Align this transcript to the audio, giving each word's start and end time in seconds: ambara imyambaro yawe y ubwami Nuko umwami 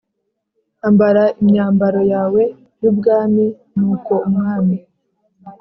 ambara 0.87 1.23
imyambaro 1.41 2.01
yawe 2.13 2.41
y 2.81 2.85
ubwami 2.91 3.45
Nuko 3.75 4.13
umwami 4.29 4.75